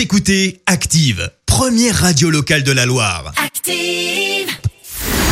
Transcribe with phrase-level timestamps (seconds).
[0.00, 3.34] Vous écoutez Active, première radio locale de la Loire.
[3.36, 4.48] Active.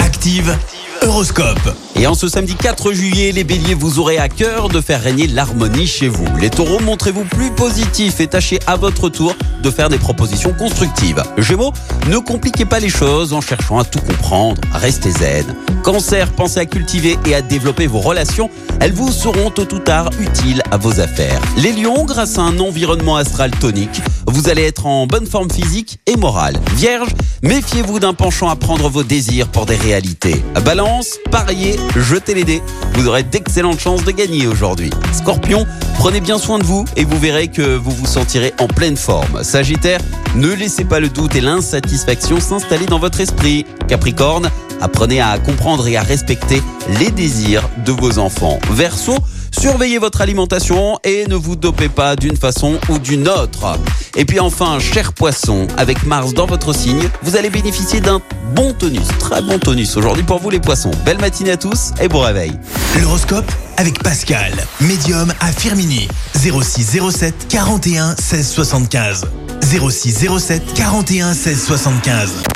[0.00, 0.58] Active,
[1.02, 1.76] Horoscope.
[1.94, 5.28] Et en ce samedi 4 juillet, les béliers, vous aurez à cœur de faire régner
[5.28, 6.26] l'harmonie chez vous.
[6.40, 11.22] Les taureaux, montrez-vous plus positifs et tâchez à votre tour de faire des propositions constructives.
[11.38, 11.72] Gémeaux,
[12.08, 14.60] ne compliquez pas les choses en cherchant à tout comprendre.
[14.72, 15.46] Restez zen.
[15.86, 18.50] Cancer, pensez à cultiver et à développer vos relations.
[18.80, 21.40] Elles vous seront tôt ou tard utiles à vos affaires.
[21.58, 26.00] Les lions, grâce à un environnement astral tonique, vous allez être en bonne forme physique
[26.06, 26.56] et morale.
[26.74, 27.10] Vierge,
[27.42, 30.42] méfiez-vous d'un penchant à prendre vos désirs pour des réalités.
[30.64, 32.62] Balance, pariez, jetez les dés.
[32.94, 34.90] Vous aurez d'excellentes chances de gagner aujourd'hui.
[35.12, 38.96] Scorpion, prenez bien soin de vous et vous verrez que vous vous sentirez en pleine
[38.96, 39.44] forme.
[39.44, 40.00] Sagittaire,
[40.34, 43.64] ne laissez pas le doute et l'insatisfaction s'installer dans votre esprit.
[43.86, 46.62] Capricorne, apprenez à comprendre et à respecter
[46.98, 48.58] les désirs de vos enfants.
[48.70, 49.16] Verseau,
[49.60, 53.78] Surveillez votre alimentation et ne vous dopez pas d'une façon ou d'une autre.
[54.14, 58.20] Et puis enfin, cher poisson, avec Mars dans votre signe, vous allez bénéficier d'un
[58.54, 60.90] bon tonus, très bon tonus aujourd'hui pour vous les poissons.
[61.04, 62.52] Belle matinée à tous et bon réveil.
[63.00, 66.08] L'horoscope avec Pascal, médium à Firmini.
[66.34, 69.26] 06 07 41 16 75.
[69.62, 72.55] 06 07 41 16 75.